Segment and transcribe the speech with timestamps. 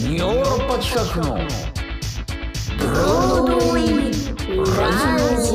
[0.00, 1.34] ヨーロッパ企画の
[2.78, 3.90] ブロードウェイ
[4.56, 4.90] ラ
[5.42, 5.50] ジ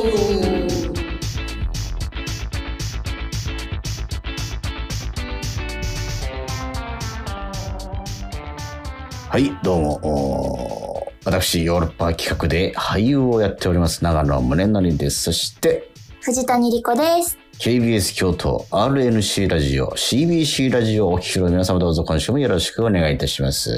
[9.28, 15.24] はい、どうも、私、ヨーロッパ企画で俳優をやっております、長野宗則です。
[15.24, 15.90] そして、
[16.20, 17.45] 藤谷莉子です。
[17.58, 23.70] KBS 京都 RNC ラジオ CBC ラジオをお聞きの皆様どうぞ今週もよろしくお願いいたします。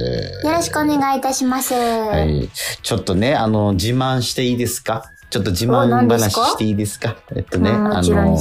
[0.45, 1.75] よろしくお願いいたします。
[1.75, 2.45] ははい。
[2.45, 2.49] い。
[2.83, 5.13] ちょっとね、あの、自慢していいですか？
[5.31, 7.17] ちょっと自お慢話していいですか？
[7.37, 8.39] えっとね、あの。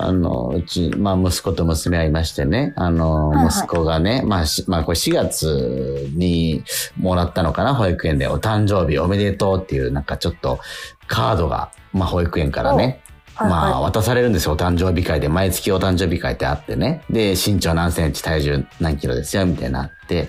[0.00, 6.62] あの、うち、まあ、息子と娘がいましてね、あの、はいはい息子がね、まあ、しまあ、これ4月に
[6.98, 10.58] もらったのかな、保育園で、お誕生日おめでとうっていう、なんかちょっと、
[11.06, 13.00] カードが、まあ、保育園からね、はい
[13.40, 15.28] まあ、は渡されるんですよ、お誕生日会で。
[15.28, 17.02] 毎月お誕生日会ってあってね。
[17.10, 20.28] で、身長何センチ、体重何キロですよ、みたいなって。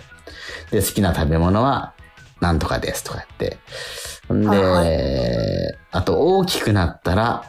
[0.71, 1.93] で、好きな食べ物は、
[2.39, 4.33] なんとかです、とか言って。
[4.33, 7.43] んで、はいあと、大きくなったら、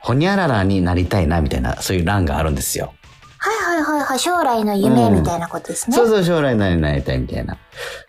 [0.00, 2.92] ほにゃららになりたいな、みたいな、そういう欄があるんですよ。
[3.38, 4.18] はいはいはいはい。
[4.18, 5.96] 将来の夢みたいなことですね。
[5.96, 7.56] そうそう、将来何になりたいみたいな。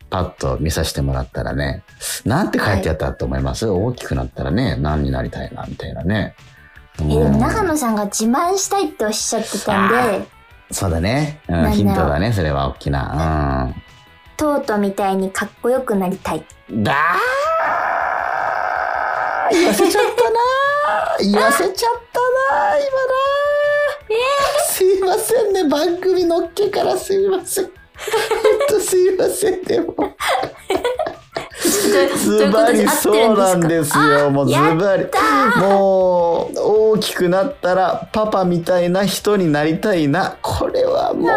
[0.09, 1.83] パッと見させてもらったらね、
[2.25, 6.35] なんて書いてあったと思います、大きくなったらね、何になりたいな、みたいなね。
[7.01, 10.27] え、でうんも長野さんが自慢したいっておっしゃってたんで、
[10.71, 11.41] そうだね。
[11.47, 13.73] うん、ヒントだね、それは大きな。
[14.37, 16.45] トートみたいにかっこよくなりたい。
[16.69, 16.83] うん。
[16.83, 22.19] だー言わせちゃったなー言わせちゃった
[22.59, 27.65] なー今なーすいませんね、番組のっけからすいません。
[27.65, 29.93] ほんとすいません、でも。
[32.17, 34.29] ズバリそうなんですよ。
[34.29, 35.05] もうズバリ。
[35.59, 40.37] もう、大きくなったらパパみたいな人になりたいな。
[40.41, 41.31] これはもう。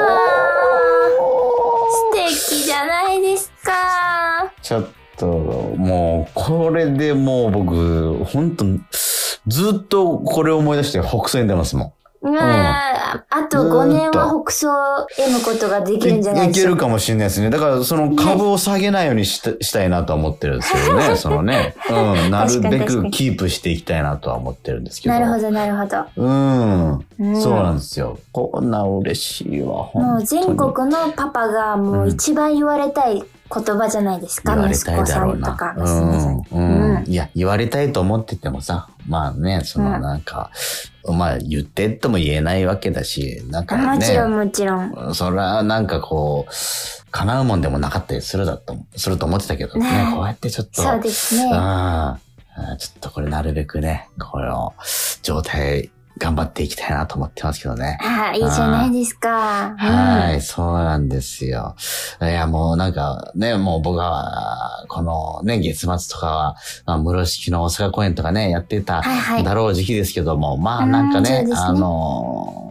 [2.15, 4.53] 素敵じゃないですか。
[4.63, 8.65] ちょっと、もう、これでもう僕、本当
[9.47, 11.93] ずっとこれを思い出して北総に出ますもん。
[12.21, 16.77] うわああと5年は北総を得むことができるんじゃないいけでしょうか。
[16.77, 17.51] るかもしれないですね。
[17.51, 21.17] だから、その株を下げないようにした,、したいなとは思ってるんですけどね。
[21.17, 21.77] そのね。
[21.91, 22.31] うん。
[22.31, 25.15] なるべくキープしていきたいなとは思ってるんですけど。
[25.15, 26.05] なるほど、なるほど。
[26.17, 27.05] うん。
[27.21, 28.19] うんそうなんですよ。
[28.33, 35.83] こんな嬉しいわ、もう全国のパパがもう一番言われたい言葉じゃないですか、言われ息子さたいだろうんとかな。
[35.83, 36.43] 娘さん。
[36.51, 36.97] うん。
[36.97, 40.51] うんいや、言われたいと思っててもさ、まあね、そのなんか、
[41.05, 43.87] まあ言ってとも言えないわけだし、なんかね。
[43.87, 45.15] もちろんもちろん。
[45.15, 46.53] それはなんかこう、
[47.11, 51.51] 叶うもんでもなかったりするだと、すると思ってたけどね、ねこうやってちょっと、そうですね。
[51.55, 52.19] あ
[52.55, 54.75] あちょっとこれなるべくね、この
[55.23, 57.99] 状態頑張っていきたいなと思ってますけどね。
[58.03, 59.75] ああ、いいじゃないですか。
[59.79, 61.77] はい、そうなんですよ。
[62.21, 72.69] いや、もうなんかね、もう僕は、このね、月末とかは、まあ、室敷の大阪公演とかね、やってたはいはいだろう時期ですけども、まあなんかね、ねあのー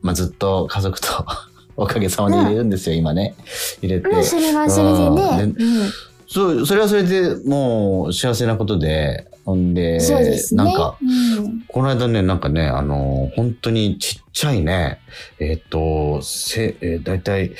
[0.00, 1.08] まあずっと家族と
[1.76, 3.34] おかげさまで入れるんですよ、今ね。
[3.82, 4.08] 入れて。
[4.08, 4.24] うん。
[4.24, 5.52] それはそれでね。
[5.58, 5.90] うんうん
[6.30, 10.62] そう、それはそれでもう幸せなことで、ほんで、そうですね。
[10.62, 15.00] なんか、うんこの間ね、なんかね、あの、本当にちっちゃいね、
[15.40, 17.52] えっ、と、せ、えー、だいたい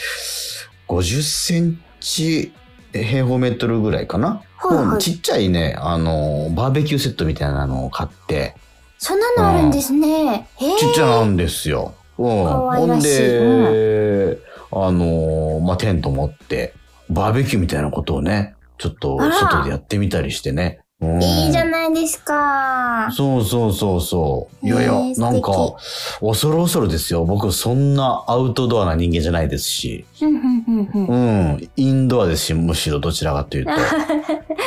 [0.86, 2.52] 50センチ
[2.92, 4.42] 平方メートルぐらいかな？
[4.58, 8.54] はいはいちっちゃいね、あの、バーベキューセットみたいなのを買って、
[8.98, 10.46] そんなのあるんですね。
[10.56, 10.76] へえ。
[10.76, 11.94] ちっちゃなんですよ。
[12.18, 12.26] うん。
[12.26, 14.38] ほんらしいで、
[14.72, 16.74] あの、まあ、テント持って、
[17.08, 20.80] バーベキューみたいなことをね、ちょっと外でやってみたりしてね。
[21.00, 23.08] うんいいじゃないですか。
[23.12, 24.66] そうそうそうそう。
[24.66, 25.76] いやいや、なんか素、
[26.20, 27.24] 恐る恐るですよ。
[27.24, 30.04] 僕、そんなアウトドアな人間じゃないですし。
[30.20, 31.70] うん。
[31.76, 33.70] インドアですし、むしろどちらかというと。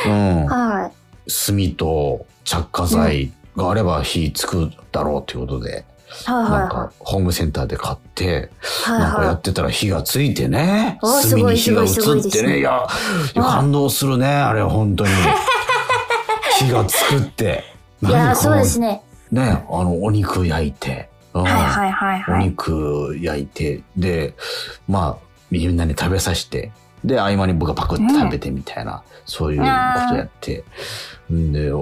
[0.06, 0.46] うん。
[0.48, 0.92] はい。
[1.30, 5.84] 炭と着火剤があれば火つくだろうということで、はい
[6.24, 9.00] なんはか、ホームセンターで買って、いはい。
[9.00, 10.98] なんかやはってたら火がついてね。
[11.02, 12.60] 炭に火が移ってね。
[12.60, 12.86] いや
[13.34, 15.10] 感動するね、あれ、本当に。
[16.66, 17.64] 火がつくって。
[18.02, 18.06] い。
[18.06, 19.02] いや、そうですね。
[19.30, 21.08] ね、あの、お肉焼いて。
[21.34, 22.44] うんはいはいはいおはい。
[22.48, 24.34] 肉焼いて、で、
[24.86, 26.72] まあ、みんなに食べさせて、
[27.04, 29.68] で、合間に僕がパクって食べてみたいな、そういうこと
[30.16, 30.64] やって。
[31.32, 31.72] んで、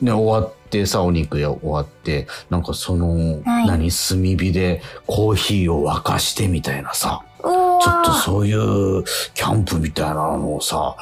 [0.00, 9.04] ね、終わってさ、お肉や終わって、なんかその、はい何、炭火でコーヒーを沸かしてみたいなさ、ちょっとそういう
[9.34, 10.96] キャンプみたいなのをさ、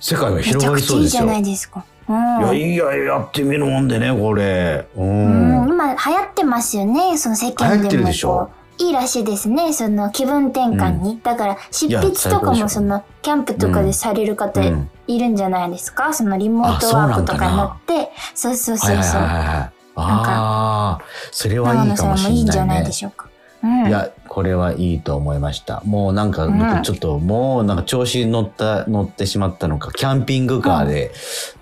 [0.00, 1.26] 世界がめち広ゃくちゃいいじゃがりそうですよ。
[1.26, 1.84] ないですか。
[2.08, 4.86] うんいや、いいや、やってみるもんでね、これ。
[4.96, 5.00] う。
[5.00, 9.72] うんん、今流行ってますよね、その世間でも流行ってるでしょいいらしいですね。
[9.72, 11.20] その気分転換に。
[11.22, 18.10] だから、執筆とかもその、キャンプとかでされる方うんいるんじゃないですか、そのリモートワークとかになって。
[18.34, 18.96] そうそうそうそう。
[18.96, 19.74] はいはいはいはい。
[19.96, 21.00] ああ、
[21.30, 22.92] それはいいかもしれもいいんじゃなねないいで。
[22.92, 23.28] しょうか。
[23.64, 23.88] うん。
[23.88, 25.82] いや、これはいいと思いました。
[25.86, 31.10] もうなんか、うん僕ちょっと、もうなんか調子に乗った、乗ってしまったのか、キャンピングカーで、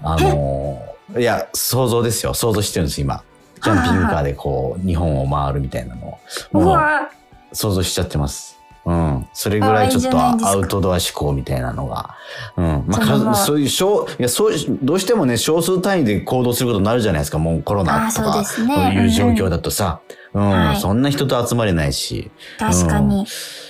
[0.02, 2.32] あのーいや、想像ですよ。
[2.32, 3.22] 想像してるんです、今。
[3.62, 6.18] キャンピングカーでこう、日本を回るみたいなの
[6.52, 6.58] を。
[6.58, 6.78] もう、
[7.52, 8.58] 想像しちゃってます。
[8.86, 9.11] うん。
[9.32, 12.16] それぐらいちょっとアウトドア志向みたいなのが。
[12.56, 12.84] うん。
[12.86, 17.38] まあ、そういう少、いや、そう、どうしてもね、少数単位で行動することになるじゃないですか。
[17.38, 20.00] もうコロナとあーそうか、ですねそういう状況だとさ。
[20.34, 22.30] うん、はいそんな人と集まれないし。
[22.58, 23.26] 確かに。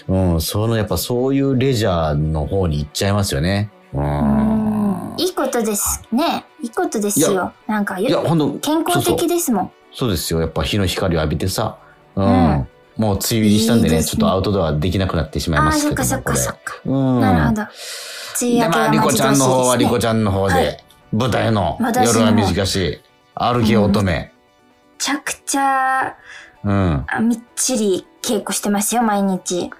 [0.09, 3.70] うん、その、やっぱそういうレジャーの方に行っちゃいますよね。
[3.93, 3.99] う。
[3.99, 5.14] うんん。
[5.19, 6.44] いいことですね。
[6.62, 7.53] いいことですいよ。
[7.67, 9.70] なんか、いや、ほんと、健康的ですもん。
[9.93, 10.41] そうですよ。
[10.41, 11.76] やっぱ日の光を浴びてさ。
[12.17, 12.25] うん。
[12.25, 16.04] うんもう梅雨入りしたんでねいいですねちょっとアウトドアできなくなってしまいますけども。
[16.04, 16.80] そっかそっかそっか。
[16.84, 17.20] うん。
[17.20, 17.62] なるほど。
[17.62, 17.70] 梅
[18.42, 23.02] 雨で、まあ、明けがリコちゃんの方はリコゃちゃんの方で、はい舞台の夜は短し、
[23.34, 24.02] 歩き乙女。
[24.02, 24.32] め
[24.96, 26.16] ちゃくちゃ、
[26.64, 27.04] うん。
[27.06, 29.70] あみっちり稽古してますよ、毎日。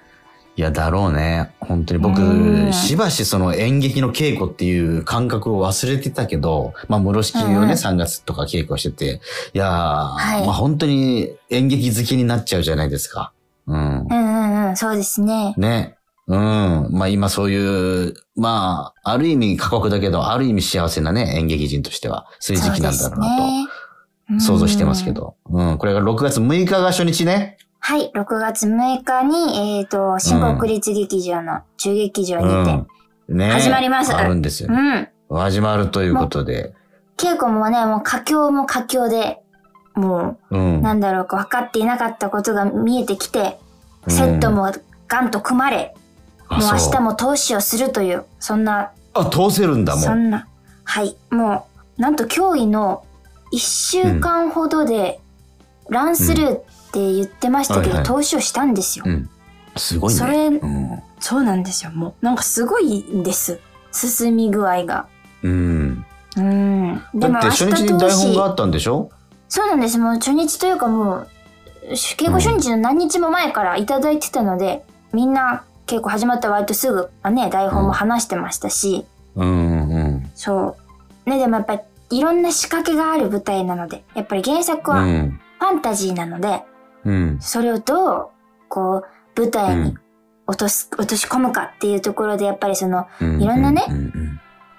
[0.55, 1.51] いや、だろうね。
[1.59, 9.21] 本当に僕う、んしばしその演劇の稽古っていう感覚を忘れてたけど、まあ、室敷をね、うんうん3月とか稽古してて、
[9.53, 13.33] いやー、はいまあ本当に演劇好きになっちゃうじゃないですか。
[13.65, 14.03] うんう。
[14.03, 15.55] んうんうん、そうですね。
[15.57, 15.95] ね。
[16.27, 16.87] うん。
[16.91, 25.11] まあ今そういう、まあ、ある意味過酷だけど、ある意味幸せなね、演劇人としては、そういう時期なんだろうなと、と想像してますけ。
[25.11, 25.35] ど。
[25.49, 25.77] うん。
[25.77, 27.57] これが6月6日が初日ね。
[27.85, 33.37] はい、6月6日に、えっ、と、新国立劇場の中劇場うにて、ん。
[33.37, 33.49] ね。
[33.51, 34.99] 始まりますあるんですようね。
[35.01, 35.09] ん。
[35.29, 36.73] 始まるということで。
[37.17, 39.41] 稽古もね、もう佳境も佳境で、
[39.95, 40.81] もうんう、。
[40.81, 43.59] なんだろうか、分かっていなかったことが見えてきて、
[44.07, 44.71] セットも
[45.09, 45.93] ガンと組まれ、
[46.47, 50.03] あもう明日も投資をするという、そんな、あ、通せるんだもん。
[50.03, 50.47] そんな、
[50.85, 53.03] はい、もう、なんと競技の
[53.51, 55.19] 1週間ほどで、
[55.89, 59.05] ランスルーって言ってましたけど、はいはい投資をしたんですよ。
[59.07, 59.29] うん。
[59.75, 60.19] すごいね。
[60.19, 61.03] それうん。
[61.19, 61.91] そうなんですよ。
[61.91, 63.59] もう、なんかすごいんです。
[63.91, 65.07] 進み具合が。
[65.41, 66.05] うん。
[66.37, 67.03] うん。
[67.13, 69.09] でもだって初日に台本があったんでしょ？
[69.49, 69.97] そうなんです。
[69.97, 71.27] もう初日というかもう、
[71.91, 79.05] 稽古初日の何日も前からいただいてたので、みんな稽古始まった割とすぐ、あね、台本も話してましたし、
[79.35, 80.75] うんうんそ
[81.25, 81.29] う。
[81.29, 81.81] ね、でもやっぱり
[82.17, 85.39] いろんな仕掛けがある舞台なので、やっぱり原作はん。
[85.59, 86.63] ファンタジーなので、
[87.05, 87.37] うん。
[87.41, 88.27] それをどう、
[88.69, 89.03] こ
[89.35, 89.99] う、舞台にうん。
[90.45, 93.41] 落とす、落とし込むかっていうところで、やっぱりその、うん。
[93.41, 93.85] いろんなね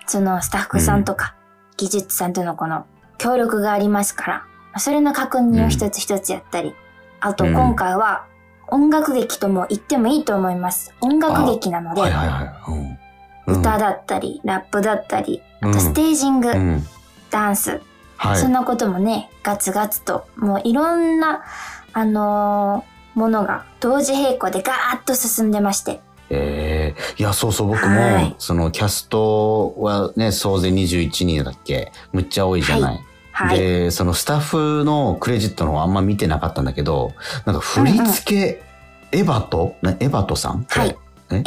[0.06, 1.34] そのスタッフさんとか、
[1.76, 2.86] 技術さんとのこの
[3.18, 4.44] 協力がありますか
[4.74, 6.74] ら、それの確認を一つ一つやったり、
[7.20, 7.54] あとうん。
[7.54, 8.26] 今回は
[8.68, 10.92] 音楽劇とも言ってもいいと思います。
[11.00, 12.02] 音楽劇なので、
[13.46, 15.72] 歌だったり、ラップだったり、あうん。
[15.72, 16.82] とステージング、うん。
[17.30, 17.80] ダンス、
[18.16, 18.38] はい。
[18.38, 21.42] そんなこともね、ガツガツと、もういろんな、
[21.94, 26.00] あのーものが同時並行でガーッと進んでまして、
[26.30, 28.30] ええいや、そうそう、僕はい。
[28.30, 31.92] も、そのキャストはね、総勢21人だっけ？
[32.12, 33.00] むっちゃ多いじゃない。
[33.30, 33.58] はい。
[33.58, 37.12] で、そのスタッフのクレジットの方あんま見てなかったんだけど、
[37.46, 38.60] なんか振り付
[39.12, 39.76] け、エヴァト？
[39.80, 40.64] なエヴァトさん？
[40.64, 40.80] これ？
[40.80, 40.96] はい。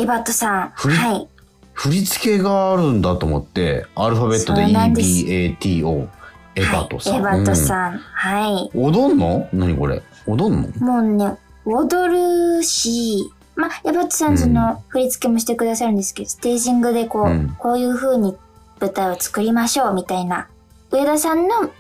[0.02, 1.28] エバットさん、はい。
[1.74, 6.08] 振り付けがあるんだと思って、アルファベットで EBATO、
[6.56, 7.22] エヴァトさん。
[7.22, 7.56] はい、エバットん。
[7.58, 8.72] さん、はい。
[8.74, 9.50] 踊んの？
[9.52, 10.02] 何これ？
[10.28, 10.86] 踊んの？
[10.86, 17.56] もうね、踊るし、まあ、ヤバさんその、振り付けもしてくださるんですけど、ステージングでこう、うん。
[17.58, 18.38] こういう風に
[18.80, 20.48] 舞台を作りましょうみたいな、
[20.92, 21.72] 上田さんの、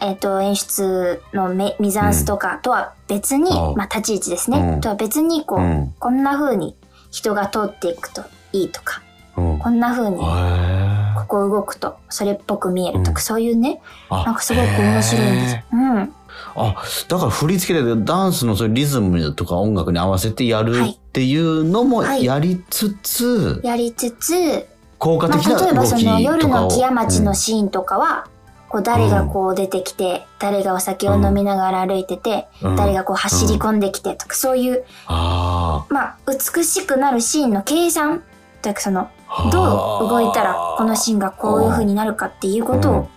[0.00, 4.80] えっ、と、演出のメミザンスとかとは別に、ああまあ、立ち位置ですね、うん。
[4.80, 5.94] とは別に、こう、うん。
[5.98, 6.76] こんな風に
[7.10, 9.02] 人が通っていくといいとか、
[9.36, 9.58] うん。
[9.58, 13.16] こんな風にこへこ動くとそれっぽく見えるとか、うん。
[13.22, 15.54] そういうね、ーなんかすごく面白いんです。
[15.56, 15.64] へ。
[15.72, 16.14] うん。
[16.56, 20.90] ーあ、だから振り付けでダンスのそういうリズムとか音楽に合わせてやるはい。
[20.90, 22.24] っていうのもはい。
[22.24, 24.66] やりつつ、やりつつ、
[24.98, 28.26] 効果まあ、的な動きとかを、例えばその夜の木屋町うんのシーンとかは、
[28.68, 32.76] こう誰がこう出てきて、誰がお酒を飲みながら歩いてて、うん。
[32.76, 38.24] 誰がこう走り込んできてとか、そういう、あまあ、美しくなるシーンの計算
[38.62, 39.50] というかその、あ。
[39.52, 42.96] どう動いたらこのシーンがこういう風になるかっていうことうん。
[42.96, 43.08] を、も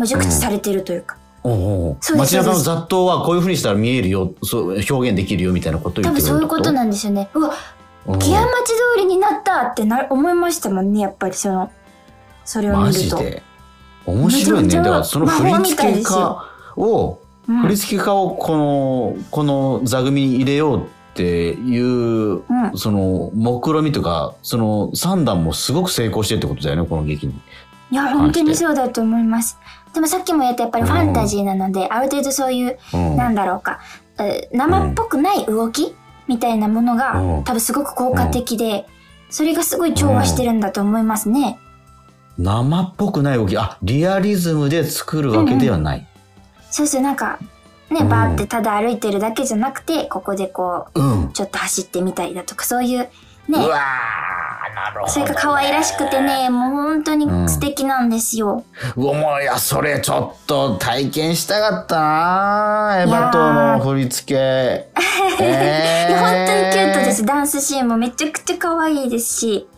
[0.00, 2.16] う熟知されてるというか、おうおう。
[2.16, 7.28] 街中の雑踏はこういう風にしたら見えるよ、そう表現できるよみたいなことを言多分ってくれるそういうことなんですよね。
[7.34, 7.54] うわ、
[8.18, 8.50] 木屋町
[8.96, 11.70] 通りになったってな思いましたもんね、やっぱりその、
[12.44, 13.18] それをマ見ると。
[13.18, 13.42] ジで？
[14.06, 14.68] 面白いね。
[14.68, 16.38] だからその振り付け家
[16.76, 17.60] を、うん。
[17.62, 22.42] 振り付け家をこの、この座組に入れようっっていう、うん。
[22.74, 27.34] その、目論みとか、その、三段もすごく成功してるってことだよね、この劇に。
[27.94, 29.56] いや、本当にそうだと思います。
[29.92, 33.16] でもさっきも言ったやっぱりファンタジーなので、ある程度そういう、うん。
[33.16, 33.78] なんだろうか、
[34.18, 35.94] えー生っぽくない動き
[36.26, 38.84] みたいなものが、うん多分すごく効果的で、
[39.30, 41.56] それがすごい調和してるんだと思いますね。
[42.36, 46.04] 生っぽくない動き、あ、リアリズムで作るわけではない。
[46.72, 47.38] そうそう、なんか、
[47.90, 51.28] ね、うんバーってただ歩いてるだけじゃなくて、ここでこうん。
[51.28, 53.08] う、ちょっと走ってみたりだとか、そういう、ね、
[53.64, 53.78] うわ。
[55.06, 56.20] それが可愛らしくて。
[56.20, 58.64] ね、もう本当に素敵なんですよ。
[58.96, 64.40] うわ、もう、いや、それちょっと体験したかったなエバトの振り付け。
[64.40, 64.88] え
[66.08, 67.24] いや、本当にキュートです。
[67.24, 69.68] ダンスシーンもめちゃくちゃ可愛いですし、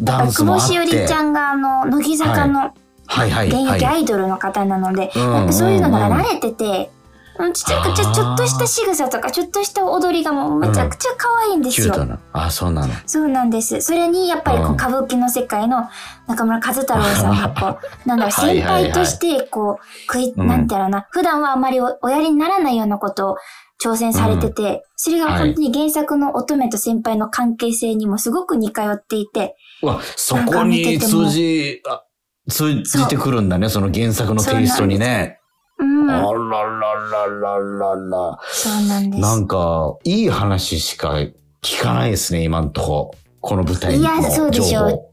[0.00, 0.74] ダンス久保もあって。
[0.74, 2.72] しおりちゃんがあの、乃木坂の
[3.08, 3.80] はいはい現はい。
[3.82, 6.90] 役アイドルの方なので、うんやっぱそういうのが慣れてて、
[7.38, 11.86] うんちょちょちょっとした仕草とか、ちょっとした踊りがもうめちゃくちゃ可愛いんですよ。
[11.86, 12.18] キュートな。
[12.32, 12.94] あ、そうなの。
[13.06, 13.80] そうなんです。
[13.80, 15.88] それに、やっぱりこううん歌舞伎の世界の
[16.26, 23.36] 中村和太郎さんがこう、なんだろう、先輩として、こう、食い、うんなんてやろうな、普段はあまりおおやりにならないようなことを
[23.82, 32.02] 挑戦されてて、それが本当に原作の乙女と先輩の関係性にもすごく似通っていて、うわ、そこに通じ、あ
[32.48, 35.40] 通じてくるんだね、その原作のテイストにね。
[35.78, 38.38] うん、あらららららら。
[38.48, 39.20] そうなんです。
[39.20, 41.18] なんか、いい話しか
[41.62, 43.14] 聞かないですね、今んとこ。
[43.40, 45.10] この舞台のいやそうで情しょ報。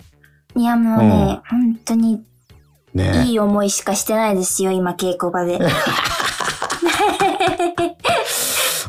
[0.55, 2.23] いや、もうね、本当に
[2.93, 5.59] ねいい思いしかしてないですよ、今、稽古場で。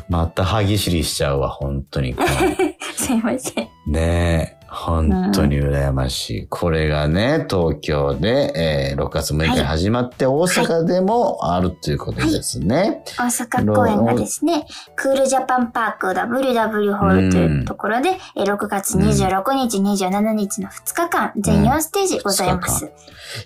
[0.07, 2.15] また歯ぎしりしちゃうわ、本当に。
[2.95, 3.67] すいません。
[3.87, 4.54] ねえ、
[4.85, 6.47] 本当に羨ましい。
[6.47, 13.03] これがね、東京で、えー6月6日に始まって、大阪でもあるということですね。
[13.17, 14.65] 大阪公演がですね、
[14.95, 22.91] クールジャパンパーク WW ホールというところで、えー6月26日、27日の2日間、全4ステージございます。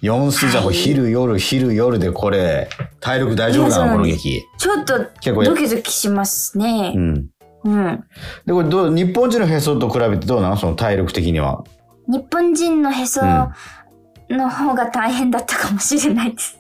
[0.02, 2.70] 4ステージはもう昼、夜、昼、夜でこれ、
[3.00, 4.44] 体力大丈夫なのこの劇。
[4.58, 7.00] ちょっとドキドキしますねう。
[7.00, 7.30] ん。
[7.64, 8.04] うん。
[8.46, 10.58] で、これどう、日本人のへそと比べてどうなの？
[10.58, 11.64] その体力的には。
[12.08, 16.60] 日本人のへそうんの方が大変だったかもしれないです。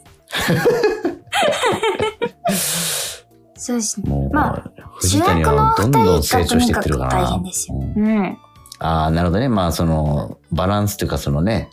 [3.56, 4.29] そうですね。
[4.32, 7.22] まあ藤谷はどんどん成長していってるからな。
[7.22, 7.75] 大変ですよ。
[7.77, 8.38] うんうん。
[8.79, 9.50] ああ、なるほどね。
[9.50, 11.70] まあ、その、バランスというか、そのね、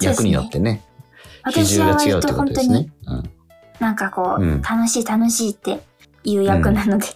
[0.00, 0.82] 役によってね、
[1.52, 2.92] 比私は重が違う割とってこ本当にとですね。
[3.06, 3.30] うん
[3.78, 5.78] なんかこう、うん楽しい楽しいって
[6.24, 7.06] いう役なので、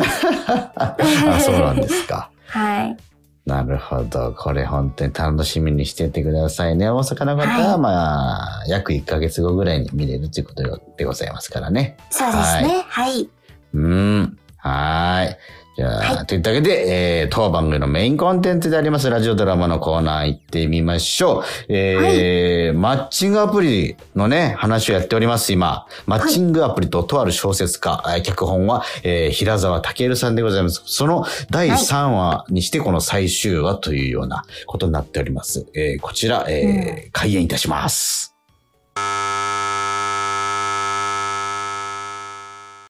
[0.76, 0.96] あ、
[1.40, 2.30] そうなんですか。
[2.46, 2.96] はい。
[3.44, 4.32] なるほど。
[4.38, 6.88] これ本当に楽しみにしててくださいね。
[6.88, 11.96] 大阪の方は、はいまあ、約1ヶ月後ぐらいに見れるということでございますからね。
[12.10, 12.84] そうですね。
[12.88, 13.28] はい。
[13.74, 14.38] うん。
[14.58, 15.36] はーい。
[15.74, 21.44] じゃあ、はといったわけで、えー、当番組のメインコンテンツでありますラジオドラマのコーナー行ってみましょう。
[21.68, 25.86] えーマッチングアプリのね、話をやっております、今。
[26.06, 30.82] マッチングアプリととある小説家、えー脚本は、えー平沢健さんでございます。
[30.84, 35.66] その第3話にしてこの最終話というようなことになっております。
[35.74, 38.34] えーこちら、えー開演いたします。